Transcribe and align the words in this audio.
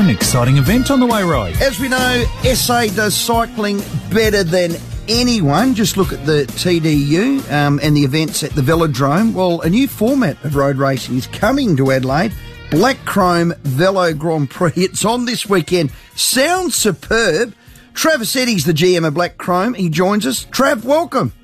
An 0.00 0.08
exciting 0.08 0.56
event 0.56 0.90
on 0.90 0.98
the 0.98 1.04
way, 1.04 1.22
Roy. 1.22 1.52
As 1.60 1.78
we 1.78 1.86
know, 1.90 2.24
SA 2.54 2.86
does 2.86 3.14
cycling 3.14 3.82
better 4.10 4.42
than 4.42 4.76
anyone. 5.10 5.74
Just 5.74 5.98
look 5.98 6.10
at 6.10 6.24
the 6.24 6.46
TDU 6.46 7.52
um, 7.52 7.78
and 7.82 7.94
the 7.94 8.02
events 8.04 8.42
at 8.42 8.52
the 8.52 8.62
Velodrome. 8.62 9.34
Well, 9.34 9.60
a 9.60 9.68
new 9.68 9.86
format 9.86 10.42
of 10.42 10.56
road 10.56 10.78
racing 10.78 11.18
is 11.18 11.26
coming 11.26 11.76
to 11.76 11.92
Adelaide. 11.92 12.32
Black 12.70 12.96
Chrome 13.04 13.52
Velo 13.58 14.14
Grand 14.14 14.48
Prix. 14.48 14.72
It's 14.76 15.04
on 15.04 15.26
this 15.26 15.46
weekend. 15.46 15.92
Sounds 16.14 16.74
superb. 16.74 17.54
Travis 17.92 18.34
Eddy's 18.36 18.64
the 18.64 18.72
GM 18.72 19.06
of 19.06 19.12
Black 19.12 19.36
Chrome. 19.36 19.74
He 19.74 19.90
joins 19.90 20.26
us. 20.26 20.46
Trav, 20.46 20.82
welcome. 20.82 21.34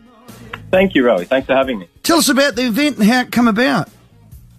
Thank 0.71 0.95
you, 0.95 1.03
Rowie. 1.05 1.27
Thanks 1.27 1.47
for 1.47 1.55
having 1.55 1.79
me. 1.79 1.91
Tell 2.03 2.17
us 2.17 2.31
about 2.31 2.57
the 2.57 2.63
event 2.63 2.97
and 2.97 3.07
how 3.07 3.21
it 3.21 3.33
come 3.33 3.49
about. 3.49 3.89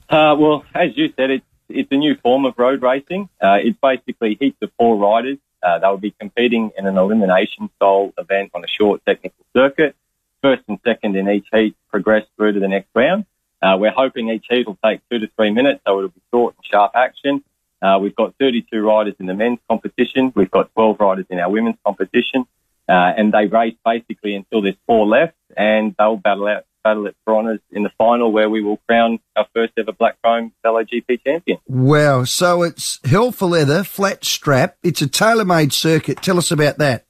Uh, 0.08 0.36
well, 0.38 0.64
as 0.76 0.96
you 0.96 1.12
said, 1.18 1.32
it's 1.32 1.47
it's 1.70 1.92
a 1.92 1.98
new 1.98 2.16
form 2.16 2.46
of 2.46 2.58
road 2.58 2.82
racing. 2.82 3.30
Uh, 3.42 3.60
it's 3.62 3.78
basically 3.82 4.38
heaps 4.40 4.58
of 4.62 4.72
four 4.78 4.98
riders. 4.98 5.38
Uh, 5.62 5.80
they'll 5.80 5.98
be 5.98 6.12
competing 6.12 6.72
in 6.78 6.86
an 6.86 6.98
elimination 6.98 7.70
style 7.76 8.14
event 8.18 8.52
on 8.54 8.64
a 8.64 8.68
short 8.68 9.02
technical 9.06 9.44
circuit. 9.56 9.96
First 10.42 10.64
and 10.68 10.80
second 10.86 11.16
in 11.16 11.30
each 11.30 11.48
heat 11.52 11.76
progress 11.90 12.26
through 12.38 12.54
to 12.54 12.60
the 12.60 12.68
next 12.68 12.90
round. 12.94 13.26
Uh, 13.62 13.76
we're 13.80 13.92
hoping 13.92 14.30
each 14.30 14.46
heat 14.50 14.68
will 14.68 14.78
take 14.86 15.02
two 15.10 15.20
to 15.20 15.28
three 15.36 15.50
minutes, 15.52 15.82
so 15.86 15.98
it'll 15.98 16.10
be 16.10 16.22
short 16.32 16.56
and 16.56 16.66
sharp 16.66 16.92
action. 16.96 17.44
Uh, 17.82 17.98
we've 18.02 18.16
got 18.16 18.36
32 18.40 18.80
riders 18.82 19.16
in 19.20 19.26
the 19.26 19.34
men's 19.34 19.60
competition. 19.70 20.32
We've 20.36 20.52
got 20.52 20.74
12 20.74 21.00
riders 21.00 21.26
in 21.30 21.40
our 21.40 21.50
women's 21.50 21.78
competition. 21.84 22.46
Uh, 22.90 23.14
and 23.18 23.34
they 23.34 23.48
race 23.48 23.76
basically 23.84 24.36
until 24.36 24.62
there's 24.62 24.78
four 24.86 25.06
left 25.06 25.36
and 25.58 25.94
they'll 26.00 26.16
battle 26.16 26.48
out 26.48 26.66
battle 26.88 27.10
for 27.26 27.36
honours 27.36 27.60
in 27.72 27.84
the 27.84 27.90
final 27.98 28.32
where 28.32 28.50
we 28.50 28.64
will 28.64 28.78
crown 28.88 29.20
our 29.36 29.46
first 29.54 29.74
ever 29.78 29.92
Black 29.92 30.22
Chrome 30.22 30.54
Velo 30.64 30.84
GP 30.84 31.24
champion. 31.24 31.58
Wow. 31.68 32.24
So 32.24 32.64
it's 32.64 33.00
hell 33.06 33.32
for 33.32 33.48
leather, 33.48 33.84
flat 33.84 34.24
strap. 34.24 34.78
It's 34.84 35.02
a 35.02 35.08
tailor-made 35.08 35.74
circuit. 35.74 36.22
Tell 36.22 36.38
us 36.38 36.52
about 36.52 36.78
that. 36.78 37.06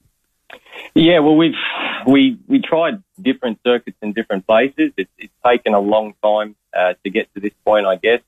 Yeah, 0.95 1.19
well, 1.19 1.35
we've, 1.35 1.53
we, 2.07 2.39
we 2.47 2.59
tried 2.59 3.03
different 3.21 3.59
circuits 3.63 3.97
in 4.01 4.13
different 4.13 4.47
places. 4.47 4.93
It's, 4.97 5.11
it's 5.17 5.33
taken 5.45 5.73
a 5.73 5.79
long 5.79 6.13
time, 6.23 6.55
uh, 6.75 6.93
to 7.03 7.09
get 7.09 7.33
to 7.35 7.39
this 7.39 7.53
point, 7.65 7.85
I 7.85 7.97
guess. 7.97 8.21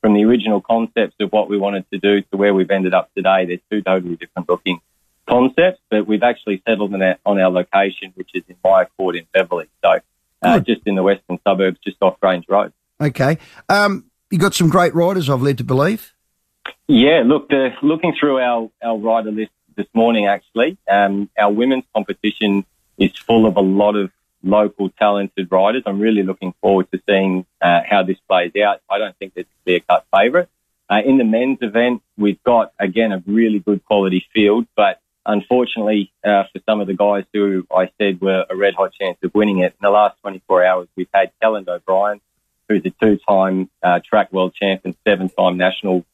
From 0.00 0.14
the 0.14 0.24
original 0.24 0.60
concepts 0.60 1.16
of 1.20 1.32
what 1.32 1.48
we 1.48 1.56
wanted 1.56 1.90
to 1.90 1.98
do 1.98 2.20
to 2.20 2.36
where 2.36 2.52
we've 2.52 2.70
ended 2.70 2.92
up 2.92 3.10
today, 3.14 3.46
there's 3.46 3.60
two 3.70 3.80
totally 3.82 4.16
different 4.16 4.48
looking 4.48 4.80
concepts, 5.26 5.80
but 5.90 6.06
we've 6.06 6.22
actually 6.22 6.62
settled 6.68 6.92
on 6.92 7.02
our, 7.02 7.16
on 7.24 7.40
our 7.40 7.50
location, 7.50 8.12
which 8.14 8.30
is 8.34 8.42
in 8.48 8.56
Myer 8.62 8.88
Court 8.98 9.16
in 9.16 9.26
Beverley. 9.32 9.66
So, 9.82 10.00
uh, 10.44 10.60
just 10.60 10.82
in 10.86 10.94
the 10.94 11.02
western 11.02 11.38
suburbs, 11.46 11.78
just 11.84 11.96
off 12.02 12.20
Grange 12.20 12.44
Road. 12.48 12.72
Okay. 13.00 13.38
Um, 13.68 14.04
you 14.30 14.38
got 14.38 14.54
some 14.54 14.68
great 14.68 14.94
riders, 14.94 15.28
I've 15.28 15.42
led 15.42 15.58
to 15.58 15.64
believe. 15.64 16.12
Yeah, 16.86 17.22
look, 17.24 17.48
the, 17.48 17.70
looking 17.82 18.14
through 18.18 18.38
our, 18.38 18.70
our 18.82 18.96
rider 18.96 19.30
list 19.30 19.52
this 19.76 19.86
morning, 19.94 20.26
actually, 20.26 20.78
um, 20.90 21.30
our 21.38 21.52
women's 21.52 21.84
competition 21.94 22.64
is 22.98 23.16
full 23.16 23.46
of 23.46 23.56
a 23.56 23.60
lot 23.60 23.96
of 23.96 24.10
local 24.42 24.90
talented 24.90 25.48
riders. 25.50 25.82
I'm 25.86 25.98
really 25.98 26.22
looking 26.22 26.54
forward 26.60 26.90
to 26.92 27.00
seeing 27.08 27.46
uh, 27.60 27.80
how 27.88 28.02
this 28.02 28.18
plays 28.28 28.52
out. 28.62 28.80
I 28.90 28.98
don't 28.98 29.16
think 29.18 29.34
there's 29.34 29.46
a 29.46 29.64
clear 29.64 29.80
cut 29.80 30.06
favourite. 30.14 30.48
Uh, 30.90 31.00
in 31.04 31.16
the 31.16 31.24
men's 31.24 31.58
event, 31.62 32.02
we've 32.18 32.42
got, 32.44 32.72
again, 32.78 33.12
a 33.12 33.22
really 33.26 33.58
good 33.58 33.84
quality 33.84 34.26
field, 34.34 34.66
but 34.76 35.00
unfortunately, 35.26 36.12
uh, 36.24 36.44
for 36.52 36.60
some 36.68 36.80
of 36.80 36.86
the 36.86 36.94
guys 36.94 37.24
who 37.32 37.66
I 37.74 37.90
said 37.98 38.20
were 38.20 38.44
a 38.48 38.56
red 38.56 38.74
hot 38.74 38.92
chance 38.92 39.18
of 39.22 39.34
winning 39.34 39.58
it, 39.60 39.72
in 39.72 39.78
the 39.82 39.90
last 39.90 40.20
24 40.22 40.64
hours, 40.64 40.88
we've 40.96 41.08
had 41.12 41.32
Kelland 41.42 41.68
O'Brien, 41.68 42.20
who's 42.68 42.82
a 42.84 42.90
two-time 42.90 43.70
uh, 43.82 44.00
track 44.04 44.32
world 44.32 44.54
champ 44.54 44.82
and 44.84 44.94
seven-time 45.06 45.56
national 45.56 46.04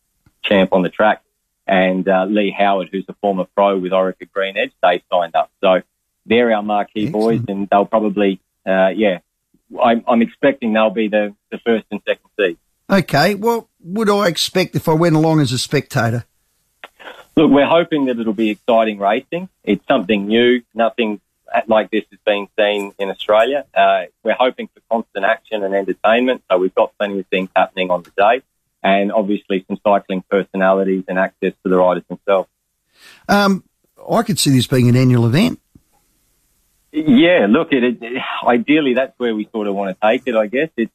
champ 0.43 0.73
on 0.73 0.83
the 0.83 0.89
track, 0.89 1.23
and 1.67 2.09
uh, 2.09 2.25
Leigh 2.29 2.55
Howard, 2.57 2.89
who's 2.91 3.05
a 3.09 3.15
former 3.15 3.45
pro 3.55 3.79
with 3.79 3.93
Orica 3.93 4.31
Green 4.33 4.57
Edge. 4.57 4.73
They 4.83 5.03
signed 5.13 5.35
up, 5.35 5.51
so 5.61 5.83
they're 6.27 6.53
our 6.53 6.63
marquee 6.63 7.07
Excellent. 7.07 7.13
boys, 7.13 7.41
and 7.49 7.69
they'll 7.71 7.87
probably, 7.87 8.41
uh, 8.67 8.89
yeah, 8.89 9.19
I'm, 9.83 10.05
I'm 10.09 10.23
expecting 10.23 10.73
they'll 10.73 10.91
be 10.91 11.09
the, 11.09 11.35
the 11.51 11.59
first 11.59 11.85
and 11.91 12.01
second 12.07 12.31
seed. 12.39 12.59
Okay. 12.91 13.37
Well, 13.37 13.69
would 13.81 14.11
I 14.11 14.27
expect 14.27 14.75
if 14.75 14.89
I 14.89 14.93
went 14.93 15.15
along 15.15 15.41
as 15.41 15.53
a 15.53 15.59
spectator? 15.59 16.25
Look, 17.41 17.53
we're 17.53 17.67
hoping 17.67 18.05
that 18.05 18.21
it'll 18.21 18.35
be 18.35 18.51
exciting 18.51 18.99
racing. 18.99 19.49
It's 19.65 19.83
something 19.89 20.27
new. 20.27 20.61
Nothing 20.75 21.23
like 21.69 21.91
this 21.91 22.05
has 22.11 22.21
been 22.27 22.49
seen 22.59 22.93
in 22.99 23.09
Australia. 23.09 23.65
Uh, 23.75 24.03
we're 24.23 24.37
hoping 24.39 24.69
for 24.69 24.83
constant 24.91 25.25
action 25.25 25.65
and 25.65 25.75
entertainment. 25.75 26.43
So 26.51 26.59
we've 26.59 26.75
got 26.75 26.93
plenty 26.99 27.21
of 27.21 27.27
things 27.29 27.49
happening 27.57 27.91
on 27.91 28.03
the 28.03 28.11
day 28.11 28.43
and 28.83 29.11
obviously 29.11 29.65
some 29.67 29.79
cycling 29.83 30.23
personalities 30.29 31.05
and 31.09 31.19
access 31.19 31.55
to 31.63 31.71
the 31.71 31.79
riders 31.79 32.03
themselves. 32.11 32.51
Um, 33.27 33.65
I 34.07 34.23
could 34.23 34.39
see 34.39 34.51
this 34.51 34.67
being 34.67 34.91
an 34.91 34.97
annual 34.97 35.25
event. 35.25 35.61
Yeah, 36.93 37.47
look, 37.49 37.73
it, 37.73 38.03
it, 38.03 38.23
ideally 38.47 38.93
that's 38.93 39.19
where 39.19 39.35
we 39.35 39.49
sort 39.51 39.67
of 39.67 39.75
want 39.75 39.99
to 39.99 40.07
take 40.07 40.25
it, 40.27 40.37
I 40.37 40.47
guess. 40.47 40.69
It's, 40.77 40.93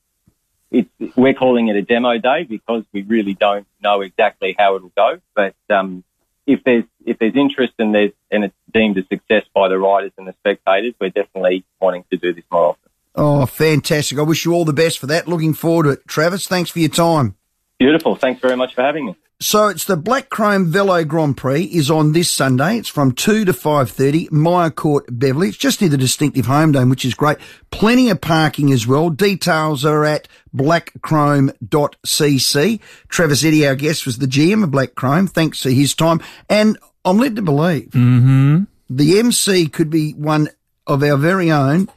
it's, 0.69 1.17
we're 1.17 1.34
calling 1.34 1.69
it 1.69 1.75
a 1.75 1.81
demo 1.81 2.19
day 2.19 2.44
because 2.44 2.84
we 2.94 3.01
really 3.01 3.34
don't 3.34 3.66
know 3.81 4.01
exactly 4.01 4.55
how 4.55 4.75
it'll 4.75 4.91
go. 4.95 5.17
But, 5.34 5.55
um, 5.72 6.03
if 6.47 6.63
there's 6.63 6.83
if 7.06 7.19
there's 7.19 7.35
interest 7.35 7.73
and 7.79 7.94
there's 7.94 8.11
and 8.31 8.44
it's 8.44 8.56
deemed 8.73 8.97
a 8.97 9.06
success 9.07 9.44
by 9.53 9.67
the 9.67 9.78
riders 9.78 10.11
and 10.17 10.28
the 10.28 10.33
spectators, 10.39 10.94
we're 11.00 11.09
definitely 11.09 11.66
wanting 11.79 12.03
to 12.11 12.17
do 12.17 12.33
this 12.33 12.44
more 12.51 12.67
often. 12.67 12.91
Oh, 13.16 13.45
fantastic. 13.45 14.17
I 14.19 14.23
wish 14.23 14.45
you 14.45 14.53
all 14.53 14.66
the 14.66 14.73
best 14.73 15.00
for 15.00 15.07
that. 15.07 15.28
Looking 15.28 15.53
forward 15.53 15.84
to 15.84 15.89
it. 15.91 16.07
Travis, 16.07 16.47
thanks 16.47 16.69
for 16.69 16.79
your 16.79 16.89
time. 16.89 17.35
Beautiful. 17.79 18.16
Thanks 18.16 18.41
very 18.41 18.57
much 18.57 18.75
for 18.75 18.81
having 18.81 19.05
me. 19.05 19.16
So 19.41 19.68
it's 19.68 19.84
the 19.84 19.97
Black 19.97 20.29
Chrome 20.29 20.68
Velo 20.68 21.03
Grand 21.03 21.35
Prix 21.35 21.63
is 21.63 21.91
on 21.91 22.13
this 22.13 22.31
Sunday. 22.31 22.78
It's 22.78 22.88
from 22.88 23.12
2 23.12 23.44
to 23.46 23.51
5.30, 23.51 24.31
Myer 24.31 24.69
Court, 24.69 25.03
Beverley. 25.12 25.50
It's 25.50 25.57
just 25.57 25.81
near 25.81 25.90
the 25.90 25.97
distinctive 25.97 26.46
home 26.46 26.72
dome, 26.72 26.90
which 26.90 27.03
is 27.03 27.13
great. 27.13 27.38
Plenty 27.69 28.09
of 28.09 28.22
parking 28.22 28.72
as 28.72 28.88
well. 28.88 29.09
Details 29.09 29.84
are 29.84 30.06
at 30.06 30.29
blackchrome.cc. 30.56 32.79
Travis 33.09 33.44
Eddy, 33.44 33.68
our 33.68 33.75
guest, 33.75 34.06
was 34.06 34.19
the 34.19 34.25
GM 34.25 34.63
of 34.63 34.72
Black 34.72 34.96
Chrome. 34.96 35.28
Thanks 35.28 35.62
for 35.62 35.69
his 35.69 35.94
time. 35.94 36.22
And 36.50 36.78
I'm 37.03 37.17
led 37.17 37.35
to 37.35 37.41
believe 37.41 37.90
mm-hmm. 37.90 38.63
the 38.90 39.19
MC 39.19 39.67
could 39.67 39.90
be 39.90 40.13
one 40.13 40.47
of 40.88 41.03
our 41.03 41.17
very 41.17 41.52
own, 41.52 41.90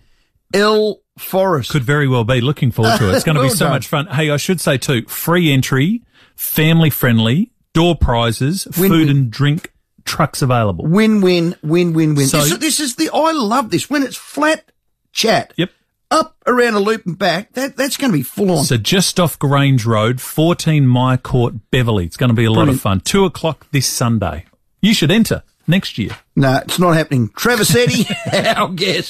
L. 0.53 1.03
Forrest. 1.19 1.71
Could 1.71 1.85
very 1.85 2.09
well 2.09 2.25
be. 2.25 2.41
Looking 2.41 2.73
forward 2.73 2.99
to 2.99 3.11
it. 3.11 3.15
It's 3.15 3.23
going 3.25 3.35
to 3.37 3.43
Well 3.43 3.51
be 3.51 3.57
so 3.57 3.67
done. 3.67 3.75
much 3.75 3.87
fun. 3.89 4.07
Hey, 4.07 4.31
I 4.31 4.39
should 4.39 4.61
say 4.61 4.77
too, 4.79 5.05
free 5.07 5.53
entry, 5.53 6.03
family 6.39 6.89
friendly, 6.91 7.51
door 7.75 7.97
prizes, 7.97 8.67
Win, 8.79 8.91
food 8.91 9.09
win. 9.09 9.17
and 9.17 9.31
drink, 9.31 9.73
trucks 10.05 10.41
available. 10.41 10.87
Win, 10.87 11.21
win, 11.21 11.55
win, 11.63 11.93
win, 11.93 12.15
win. 12.15 12.27
So- 12.29 12.39
this, 12.39 12.53
is- 12.53 12.59
this 12.61 12.81
is 12.81 12.95
the, 12.97 13.11
I 13.13 13.33
love 13.33 13.71
this. 13.71 13.91
When 13.91 14.03
it's 14.05 14.17
flat 14.17 14.71
chat. 15.13 15.53
Yep. 15.57 15.71
Up 16.11 16.37
around 16.47 16.73
a 16.73 16.79
loop 16.81 17.05
and 17.05 17.19
back, 17.19 17.53
that, 17.53 17.77
that's 17.77 17.99
going 17.99 18.11
to 18.11 18.17
be 18.17 18.23
full 18.23 18.51
on. 18.51 18.65
So 18.65 18.79
just 18.79 19.21
off 19.21 19.39
Grange 19.39 19.85
Road, 19.85 20.23
14 20.23 20.87
Myer 20.87 21.19
Court, 21.19 21.55
Beverley. 21.71 22.07
It's 22.07 22.17
going 22.17 22.31
to 22.31 22.35
be 22.35 22.47
a 22.47 22.51
lot 22.51 22.61
Brilliant. 22.61 22.77
of 22.79 22.81
fun. 22.83 23.01
Two 23.01 23.27
o'clock 23.27 23.67
this 23.73 23.87
Sunday. 23.87 24.47
You 24.81 24.95
should 24.95 25.11
enter 25.11 25.43
next 25.67 25.99
year. 25.99 26.17
no, 26.35 26.63
it's 26.65 26.79
not 26.79 26.93
happening. 26.93 27.29
Travis 27.37 27.75
Eddy, 27.77 28.07
our 28.33 28.71
guest. 28.71 29.07